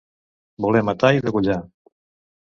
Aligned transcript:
Voler 0.65 0.81
matar 0.87 1.11
i 1.17 1.21
degollar. 1.25 1.59